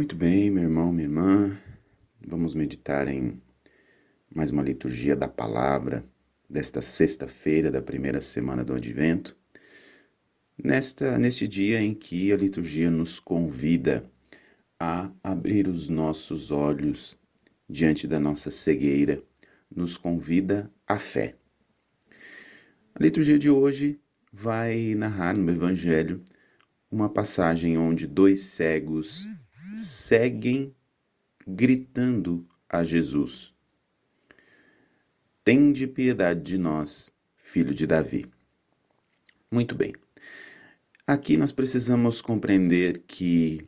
[0.00, 1.58] Muito bem, meu irmão, minha irmã.
[2.26, 3.38] Vamos meditar em
[4.34, 6.02] mais uma liturgia da palavra
[6.48, 9.36] desta sexta-feira da primeira semana do Advento.
[10.56, 14.10] Nesta neste dia em que a liturgia nos convida
[14.80, 17.14] a abrir os nossos olhos
[17.68, 19.22] diante da nossa cegueira,
[19.70, 21.34] nos convida à fé.
[22.94, 24.00] A liturgia de hoje
[24.32, 26.24] vai narrar no evangelho
[26.90, 29.28] uma passagem onde dois cegos
[29.76, 30.74] seguem
[31.46, 33.54] gritando a Jesus:
[35.44, 38.26] Tende piedade de nós, filho de Davi.
[39.50, 39.94] Muito bem.
[41.06, 43.66] Aqui nós precisamos compreender que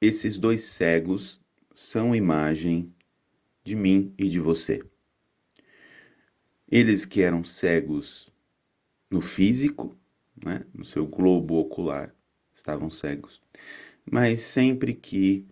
[0.00, 1.40] esses dois cegos
[1.74, 2.92] são imagem
[3.62, 4.82] de mim e de você.
[6.66, 8.32] Eles que eram cegos
[9.10, 9.94] no físico,
[10.42, 12.14] né, no seu globo ocular,
[12.52, 13.42] estavam cegos.
[14.10, 15.46] Mas sempre que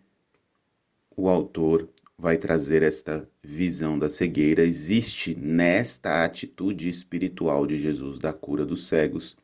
[1.16, 1.88] o autor
[2.18, 8.86] vai trazer esta visão da cegueira, existe nesta atitude espiritual de Jesus da cura dos
[8.86, 9.36] cegos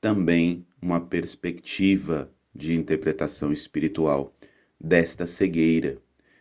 [0.00, 4.34] também uma perspectiva de interpretação espiritual
[4.80, 5.98] desta cegueira.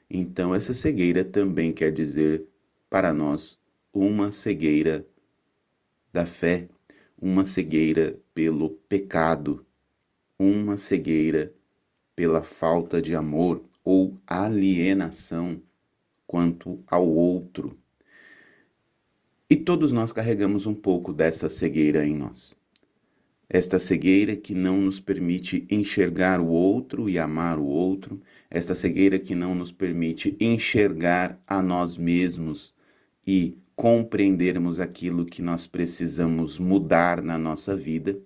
[0.09, 2.45] Então, essa cegueira também quer dizer
[2.89, 3.59] para nós
[3.91, 5.05] uma cegueira
[6.13, 6.69] da fé,
[7.19, 9.65] uma cegueira pelo pecado,
[10.39, 11.53] uma cegueira
[12.17, 15.61] pela falta de amor ou alienação
[16.25, 17.77] quanto ao outro.
[19.47, 22.57] E todos nós carregamos um pouco dessa cegueira em nós.
[23.47, 29.19] Esta cegueira que não nos permite enxergar o outro e amar o outro, esta cegueira
[29.19, 32.73] que não nos permite enxergar a nós mesmos
[33.27, 38.19] e compreendermos aquilo que nós precisamos mudar na nossa vida,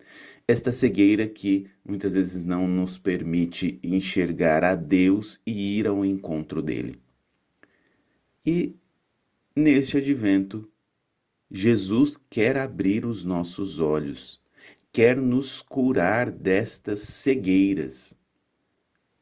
[0.52, 6.62] esta cegueira que muitas vezes não nos permite enxergar a Deus e ir ao encontro
[6.62, 7.00] dele.
[8.46, 8.76] E
[9.56, 10.70] neste advento,
[11.50, 14.42] Jesus quer abrir os nossos olhos,
[14.92, 18.16] quer nos curar destas cegueiras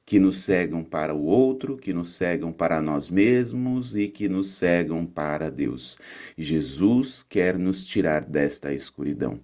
[0.05, 4.57] que nos cegam para o outro, que nos cegam para nós mesmos e que nos
[4.57, 5.99] cegam para Deus.
[6.35, 9.39] Jesus quer nos tirar desta escuridão.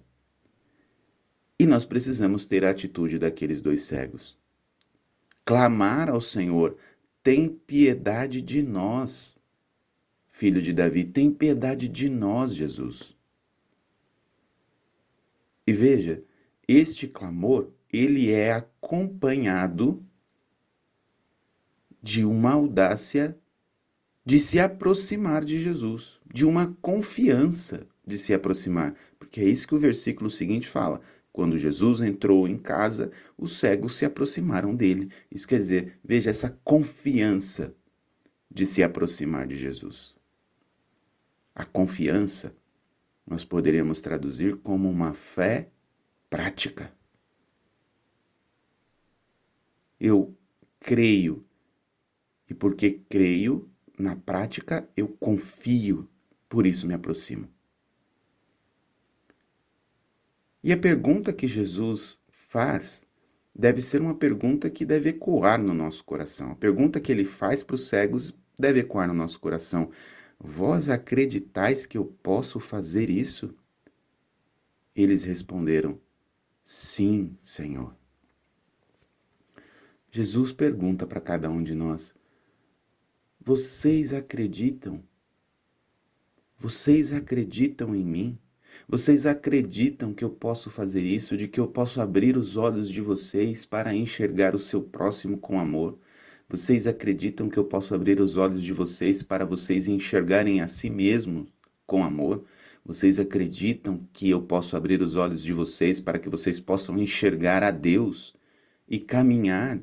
[1.58, 4.38] E nós precisamos ter a atitude daqueles dois cegos.
[5.44, 6.76] Clamar ao Senhor:
[7.22, 9.36] tem piedade de nós.
[10.28, 13.16] Filho de Davi, tem piedade de nós, Jesus.
[15.66, 16.22] E veja,
[16.68, 20.04] este clamor, ele é acompanhado
[22.02, 23.36] de uma audácia
[24.24, 29.74] de se aproximar de Jesus, de uma confiança de se aproximar, porque é isso que
[29.74, 31.00] o versículo seguinte fala:
[31.36, 35.12] quando Jesus entrou em casa, os cegos se aproximaram dele.
[35.30, 37.76] Isso quer dizer, veja essa confiança
[38.50, 40.16] de se aproximar de Jesus.
[41.54, 42.56] A confiança
[43.26, 45.68] nós poderíamos traduzir como uma fé
[46.30, 46.90] prática.
[50.00, 50.34] Eu
[50.80, 51.44] creio,
[52.48, 56.08] e porque creio, na prática eu confio,
[56.48, 57.46] por isso me aproximo.
[60.66, 63.06] E a pergunta que Jesus faz
[63.54, 66.50] deve ser uma pergunta que deve ecoar no nosso coração.
[66.50, 69.92] A pergunta que ele faz para os cegos deve ecoar no nosso coração.
[70.40, 73.54] Vós acreditais que eu posso fazer isso?
[74.92, 76.00] Eles responderam:
[76.64, 77.94] Sim, Senhor.
[80.10, 82.12] Jesus pergunta para cada um de nós:
[83.40, 85.00] Vocês acreditam?
[86.58, 88.38] Vocês acreditam em mim?
[88.88, 93.00] Vocês acreditam que eu posso fazer isso, de que eu posso abrir os olhos de
[93.00, 95.98] vocês para enxergar o seu próximo com amor?
[96.48, 100.90] Vocês acreditam que eu posso abrir os olhos de vocês para vocês enxergarem a si
[100.90, 101.48] mesmos
[101.86, 102.44] com amor?
[102.84, 107.62] Vocês acreditam que eu posso abrir os olhos de vocês para que vocês possam enxergar
[107.62, 108.34] a Deus
[108.88, 109.80] e caminhar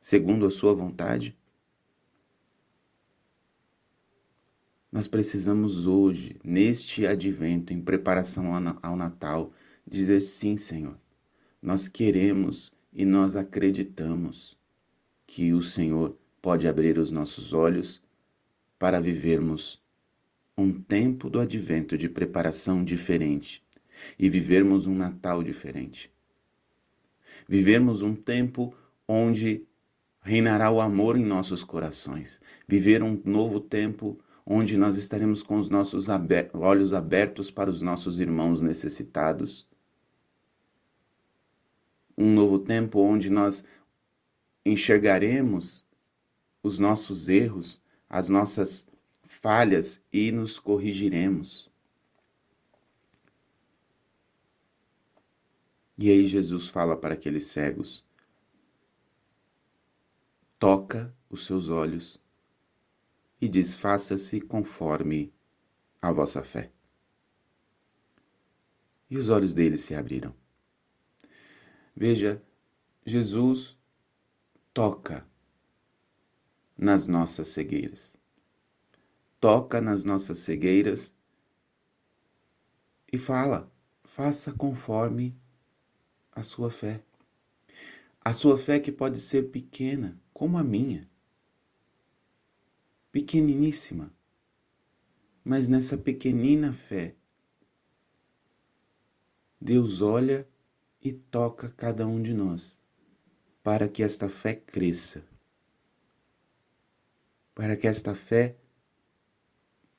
[0.00, 1.37] segundo a sua vontade?
[4.90, 9.52] Nós precisamos hoje, neste advento, em preparação ao Natal,
[9.86, 10.98] dizer sim, Senhor.
[11.60, 14.56] Nós queremos e nós acreditamos
[15.26, 18.02] que o Senhor pode abrir os nossos olhos
[18.78, 19.78] para vivermos
[20.56, 23.62] um tempo do advento de preparação diferente
[24.18, 26.10] e vivermos um Natal diferente.
[27.46, 28.74] Vivermos um tempo
[29.06, 29.66] onde
[30.22, 32.40] reinará o amor em nossos corações.
[32.66, 34.18] Viver um novo tempo
[34.50, 39.68] onde nós estaremos com os nossos aber olhos abertos para os nossos irmãos necessitados.
[42.16, 43.62] Um novo tempo onde nós
[44.64, 45.86] enxergaremos
[46.62, 48.88] os nossos erros, as nossas
[49.22, 51.70] falhas e nos corrigiremos.
[55.98, 58.06] E aí Jesus fala para aqueles cegos:
[60.58, 62.18] toca os seus olhos
[63.40, 65.32] e diz: faça-se conforme
[66.00, 66.70] a vossa fé.
[69.10, 70.34] E os olhos deles se abriram.
[71.96, 72.42] Veja,
[73.04, 73.76] Jesus
[74.72, 75.26] toca
[76.76, 78.16] nas nossas cegueiras.
[79.40, 81.14] Toca nas nossas cegueiras
[83.12, 83.72] e fala:
[84.04, 85.36] faça conforme
[86.32, 87.02] a sua fé.
[88.20, 91.08] A sua fé que pode ser pequena, como a minha.
[93.10, 94.12] Pequeniníssima.
[95.42, 97.16] Mas nessa pequenina fé,
[99.60, 100.46] Deus olha
[101.00, 102.78] e toca cada um de nós,
[103.62, 105.24] para que esta fé cresça,
[107.54, 108.58] para que esta fé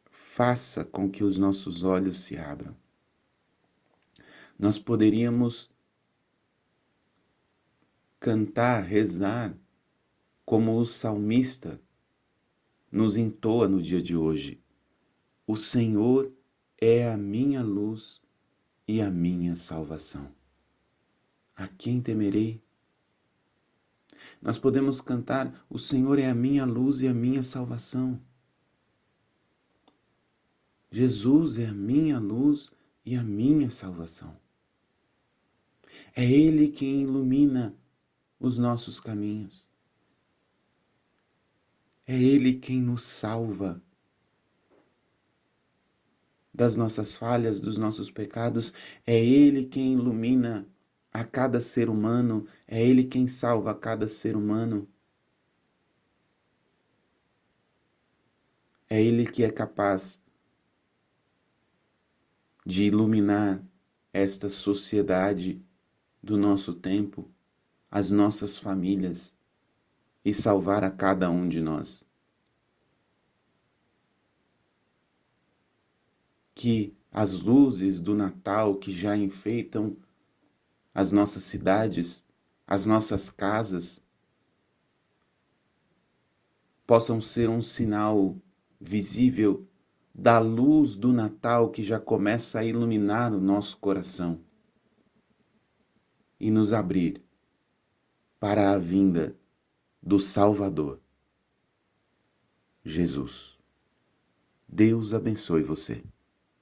[0.10, 2.76] faça com que os nossos olhos se abram.
[4.58, 5.72] Nós poderíamos
[8.20, 9.58] cantar, rezar,
[10.46, 11.82] como o salmista
[12.92, 14.60] nos entoa no dia de hoje.
[15.46, 16.32] O Senhor
[16.78, 18.22] é a minha luz
[18.88, 20.32] e a minha salvação.
[21.56, 22.62] A quem temerei?
[24.42, 28.20] Nós podemos cantar: O Senhor é a minha luz e a minha salvação.
[30.92, 32.72] Jesus é a minha luz
[33.06, 34.36] e a minha salvação.
[36.16, 37.76] É Ele quem ilumina
[38.40, 39.69] os nossos caminhos.
[42.12, 43.80] É Ele quem nos salva
[46.52, 48.74] das nossas falhas, dos nossos pecados.
[49.06, 50.68] É Ele quem ilumina
[51.14, 52.48] a cada ser humano.
[52.68, 54.90] É Ele quem salva a cada ser humano.
[58.90, 60.20] É Ele que é capaz
[62.66, 63.64] de iluminar
[64.12, 65.64] esta sociedade
[66.24, 67.32] do nosso tempo
[67.92, 69.38] as nossas famílias
[70.24, 72.06] e salvar a cada um de nós.
[76.54, 79.98] Que as luzes do Natal que já enfeitam
[80.94, 82.26] as nossas cidades,
[82.68, 84.04] as nossas casas,
[86.86, 88.36] possam ser um sinal
[88.80, 89.68] visível
[90.14, 94.42] da luz do Natal que já começa a iluminar o nosso coração
[96.40, 97.24] e nos abrir
[98.40, 99.39] para a vinda
[100.02, 101.00] do Salvador,
[102.84, 103.58] Jesus.
[104.68, 106.04] Deus abençoe você.